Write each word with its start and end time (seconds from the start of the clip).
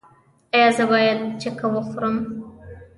ایا 0.55 0.69
زه 0.77 0.83
باید 0.91 1.19
چکه 1.41 1.65
وخورم؟ 1.73 2.15